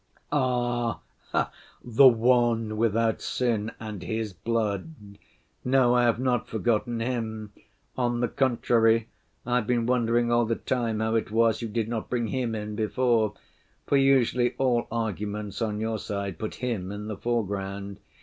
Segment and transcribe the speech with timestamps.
[0.31, 0.99] ""Ah!
[1.83, 4.95] the One without sin and His blood!
[5.63, 7.53] No, I have not forgotten Him;
[7.95, 9.09] on the contrary
[9.45, 12.75] I've been wondering all the time how it was you did not bring Him in
[12.75, 13.35] before,
[13.85, 17.99] for usually all arguments on your side put Him in the foreground.